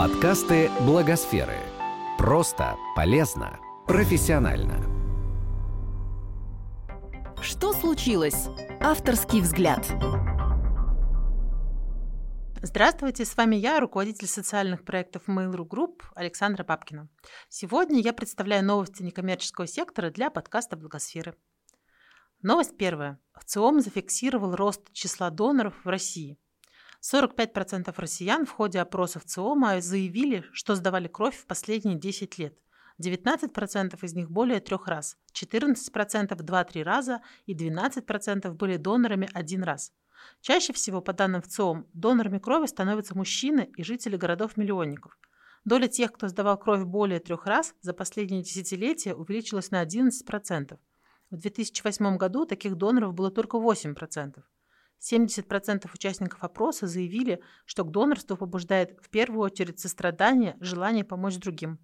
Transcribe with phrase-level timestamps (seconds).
[0.00, 1.58] Подкасты Благосферы.
[2.16, 4.78] Просто, полезно, профессионально.
[7.42, 8.46] Что случилось?
[8.80, 9.86] Авторский взгляд.
[12.62, 17.10] Здравствуйте, с вами я, руководитель социальных проектов Mail.ru Group Александра Бабкина.
[17.50, 21.36] Сегодня я представляю новости некоммерческого сектора для подкаста «Благосферы».
[22.40, 23.18] Новость первая.
[23.38, 26.38] ВЦИОМ зафиксировал рост числа доноров в России.
[27.02, 32.58] 45% россиян в ходе опросов ЦИОМа заявили, что сдавали кровь в последние 10 лет.
[33.00, 39.92] 19% из них более трех раз, 14% 2-3 раза и 12% были донорами один раз.
[40.42, 45.18] Чаще всего, по данным ВЦИОМ, донорами крови становятся мужчины и жители городов-миллионников.
[45.64, 50.78] Доля тех, кто сдавал кровь более трех раз, за последние десятилетия увеличилась на 11%.
[51.30, 54.42] В 2008 году таких доноров было только 8%.
[55.00, 61.78] 70% участников опроса заявили, что к донорству побуждает в первую очередь сострадание, желание помочь другим.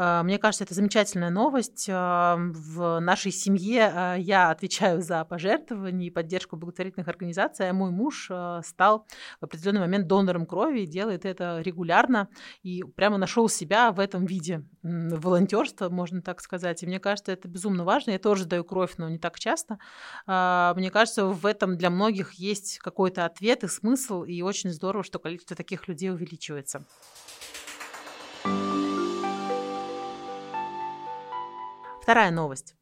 [0.00, 1.88] А, мне кажется, это замечательная новость.
[1.90, 7.90] А, в нашей семье а, я отвечаю за пожертвования и поддержку благотворительных организаций, а мой
[7.90, 8.30] муж
[8.62, 9.06] стал
[9.40, 12.28] в определенный момент донором крови и делает это регулярно
[12.62, 16.84] и прямо нашел себя в этом виде волонтерства, можно так сказать.
[16.84, 18.12] И мне кажется, это безумно важно.
[18.12, 19.78] Я тоже даю кровь, но не так часто.
[20.26, 25.18] Мне кажется, в этом для многих есть какой-то ответ и смысл, и очень здорово, что
[25.18, 26.84] количество таких людей увеличивается.
[32.02, 32.74] Вторая новость.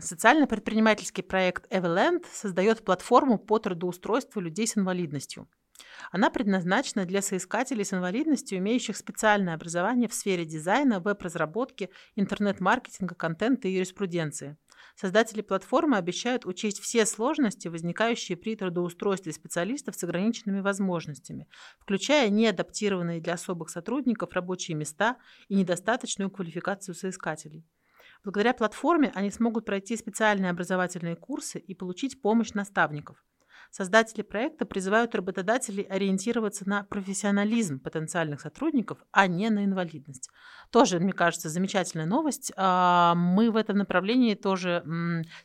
[0.00, 5.48] Социально-предпринимательский проект Everland создает платформу по трудоустройству людей с инвалидностью.
[6.10, 13.68] Она предназначена для соискателей с инвалидностью, имеющих специальное образование в сфере дизайна, веб-разработки, интернет-маркетинга, контента
[13.68, 14.56] и юриспруденции.
[14.94, 21.48] Создатели платформы обещают учесть все сложности, возникающие при трудоустройстве специалистов с ограниченными возможностями,
[21.78, 27.66] включая неадаптированные для особых сотрудников рабочие места и недостаточную квалификацию соискателей.
[28.24, 33.24] Благодаря платформе они смогут пройти специальные образовательные курсы и получить помощь наставников.
[33.70, 40.30] Создатели проекта призывают работодателей ориентироваться на профессионализм потенциальных сотрудников, а не на инвалидность.
[40.70, 42.52] Тоже, мне кажется, замечательная новость.
[42.56, 44.84] А, мы в этом направлении тоже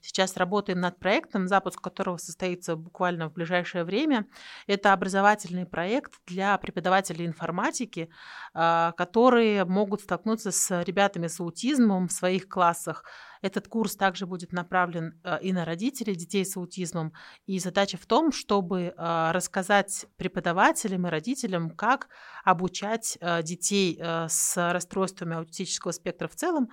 [0.02, 4.28] сейчас работаем над проектом, запуск которого состоится буквально в ближайшее время.
[4.68, 8.10] Это образовательный проект для преподавателей информатики,
[8.54, 13.04] а, которые могут столкнуться с ребятами с аутизмом в своих классах,
[13.42, 17.14] этот курс также будет направлен э, и на родителей детей с аутизмом.
[17.48, 22.10] И задача в том, чтобы э, рассказать преподавателям и родителям, как
[22.44, 26.70] обучать э, детей с расстройствами аутистического спектра в целом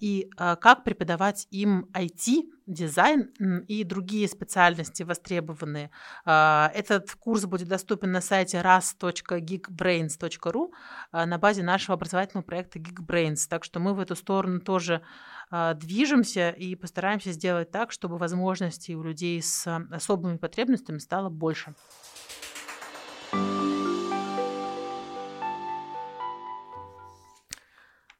[0.00, 3.30] и как преподавать им IT, дизайн
[3.68, 5.90] и другие специальности востребованные.
[6.24, 10.70] Этот курс будет доступен на сайте ras.geekbrains.ru
[11.12, 13.46] на базе нашего образовательного проекта Geekbrains.
[13.48, 15.02] Так что мы в эту сторону тоже
[15.50, 21.74] движемся и постараемся сделать так, чтобы возможностей у людей с особыми потребностями стало больше.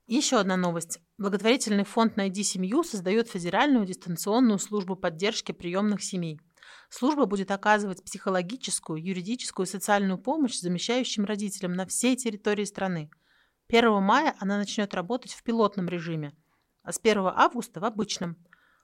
[0.06, 1.00] Еще одна новость.
[1.16, 6.38] Благотворительный фонд «Найди семью» создает федеральную дистанционную службу поддержки приемных семей.
[6.90, 13.10] Служба будет оказывать психологическую, юридическую и социальную помощь замещающим родителям на всей территории страны.
[13.68, 16.32] 1 мая она начнет работать в пилотном режиме–
[16.84, 18.36] а с 1 августа в обычном.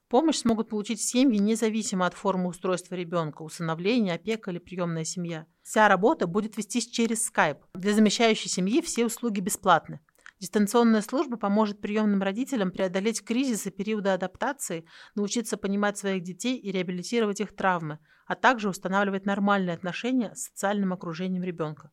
[0.09, 5.47] Помощь смогут получить семьи независимо от формы устройства ребенка, усыновления, опека или приемная семья.
[5.63, 7.61] Вся работа будет вестись через Skype.
[7.75, 10.01] Для замещающей семьи все услуги бесплатны.
[10.41, 17.41] Дистанционная служба поможет приемным родителям преодолеть кризисы периода адаптации, научиться понимать своих детей и реабилитировать
[17.41, 21.93] их травмы, а также устанавливать нормальные отношения с социальным окружением ребенка.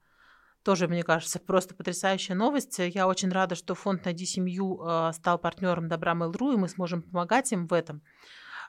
[0.67, 2.77] Тоже, мне кажется, просто потрясающая новость.
[2.79, 7.03] Я очень рада, что фонд «Найди семью» э, стал партнером Добра Mail.ru, и мы сможем
[7.03, 8.01] помогать им в этом.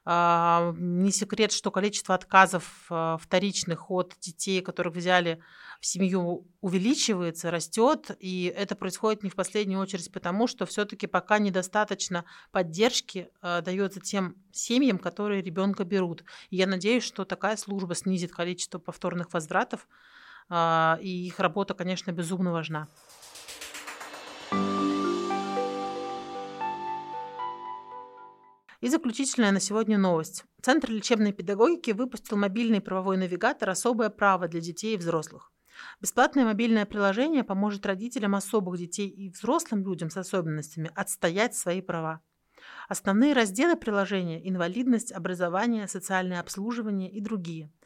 [0.04, 5.42] А, не секрет, что количество отказов э, вторичных от детей, которых взяли
[5.81, 11.41] в семью, увеличивается, растет, и это происходит не в последнюю очередь потому, что все-таки пока
[11.41, 16.22] недостаточно поддержки дается тем семьям, которые ребенка берут.
[16.51, 20.17] И я надеюсь, что такая служба снизит количество повторных возвратов а,
[20.50, 22.89] и их работа, конечно, безумно важна.
[28.80, 30.45] И заключительная на сегодня новость.
[30.62, 35.50] Центр лечебной педагогики выпустил мобильный правовой навигатор «Особое право для детей и взрослых».
[36.00, 42.21] Бесплатное мобильное приложение поможет родителям особых детей и взрослым людям с особенностями отстоять свои права.
[42.89, 47.72] Основные разделы приложения– инвалидность, образование, социальное обслуживание и другие–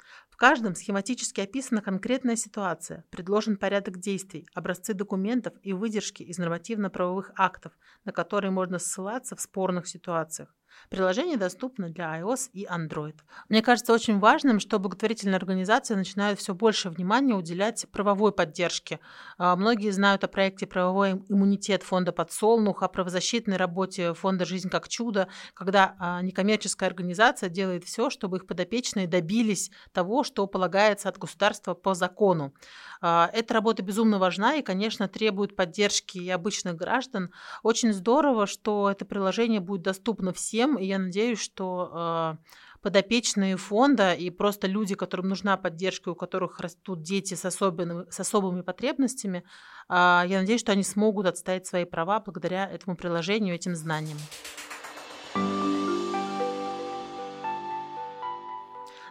[0.43, 7.73] каждом схематически описана конкретная ситуация, предложен порядок действий, образцы документов и выдержки из нормативно-правовых актов,
[8.05, 10.53] на которые можно ссылаться в спорных ситуациях.
[10.91, 13.17] Приложение доступно для iOS и Android.
[13.49, 19.01] Мне кажется очень важным, что благотворительные организации начинают все больше внимания уделять правовой поддержке.
[19.39, 24.89] А, многие знают о проекте «Правовой иммунитет» фонда «Подсолнух», о правозащитной работе фонда «Жизнь как
[24.89, 31.19] чудо», когда а, некоммерческая организация делает все, чтобы их подопечные добились того, что полагается от
[31.19, 32.55] государства по закону.
[33.01, 37.33] А, эта работа безумно важна и, конечно, требует поддержки и обычных граждан.
[37.65, 42.39] Очень здорово, что это приложение будет доступно всем, и я надеюсь, что а,
[42.83, 48.21] подопечные фонда и просто люди, которым нужна поддержка, у которых растут дети с, особенными, с
[48.21, 49.45] особыми потребностями,
[49.89, 54.19] а, я надеюсь, что они смогут отстоять свои права благодаря этому приложению, этим знаниям.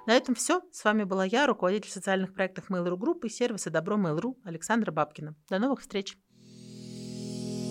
[0.07, 0.62] На этом все.
[0.71, 5.36] С вами была я, руководитель социальных проектов Mail.ru и сервиса Добро Mail.ru Александра Бабкина.
[5.50, 6.18] До новых встреч!